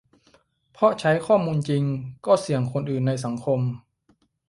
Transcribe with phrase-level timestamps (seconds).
[0.73, 1.83] เพราะใช้ข้อมูลจริง
[2.25, 3.59] ก็เสี่ยงคนอื่นในสังคม